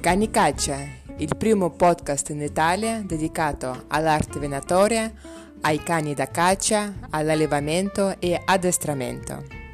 Cani 0.00 0.30
Caccia, 0.30 0.78
il 1.16 1.36
primo 1.36 1.70
podcast 1.70 2.30
in 2.30 2.40
Italia 2.40 3.02
dedicato 3.04 3.84
all'arte 3.88 4.38
venatoria, 4.38 5.12
ai 5.62 5.82
cani 5.82 6.14
da 6.14 6.28
caccia, 6.28 6.94
all'allevamento 7.10 8.14
e 8.20 8.40
addestramento. 8.44 9.67